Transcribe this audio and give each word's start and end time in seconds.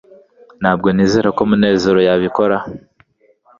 ntabwo 0.61 0.87
nizera 0.95 1.29
ko 1.37 1.41
munezero 1.49 1.99
yabikora 2.07 2.57